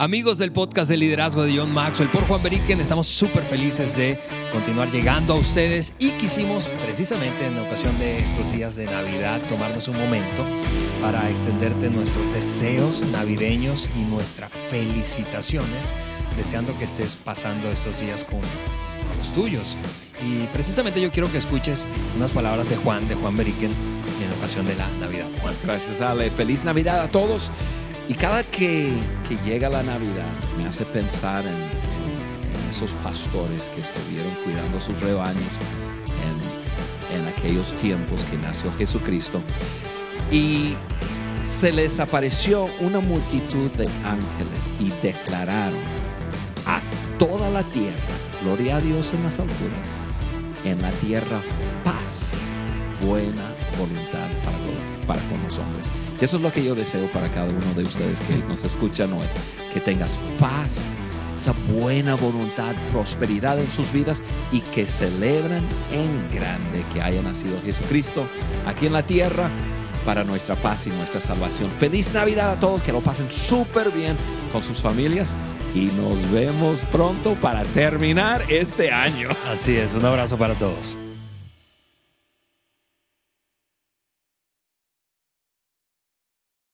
[0.00, 4.16] Amigos del podcast de liderazgo de John Maxwell por Juan Beriken, estamos súper felices de
[4.52, 9.88] continuar llegando a ustedes y quisimos precisamente en ocasión de estos días de Navidad tomarnos
[9.88, 10.46] un momento
[11.02, 15.92] para extenderte nuestros deseos navideños y nuestras felicitaciones,
[16.36, 18.38] deseando que estés pasando estos días con
[19.18, 19.76] los tuyos.
[20.24, 24.64] Y precisamente yo quiero que escuches unas palabras de Juan, de Juan Beriken, en ocasión
[24.64, 25.26] de la Navidad.
[25.42, 25.56] Juan.
[25.64, 26.30] Gracias, Ale.
[26.30, 27.50] Feliz Navidad a todos.
[28.08, 28.92] Y cada que,
[29.44, 31.88] llega la Navidad me hace pensar en,
[32.70, 35.52] esos pastores que estuvieron cuidando sus rebaños
[37.10, 39.40] en, en aquellos tiempos que nació Jesucristo.
[40.30, 40.74] Y
[41.44, 45.80] se les apareció una multitud de ángeles y declararon
[46.66, 46.82] a
[47.18, 47.96] toda la tierra,
[48.42, 49.92] gloria a Dios en las alturas,
[50.64, 51.40] en la tierra
[51.84, 52.36] paz,
[53.00, 55.88] buena voluntad para con, para con los hombres.
[56.20, 59.12] Y eso es lo que yo deseo para cada uno de ustedes que nos escuchan
[59.12, 59.26] hoy,
[59.72, 60.86] que tengas paz,
[61.36, 67.60] esa buena voluntad, prosperidad en sus vidas y que celebren en grande que haya nacido
[67.62, 68.28] Jesucristo
[68.66, 69.50] aquí en la tierra
[70.04, 71.70] para nuestra paz y nuestra salvación.
[71.70, 74.16] Feliz Navidad a todos, que lo pasen súper bien
[74.52, 75.34] con sus familias
[75.74, 79.28] y nos vemos pronto para terminar este año.
[79.46, 80.98] Así es, un abrazo para todos.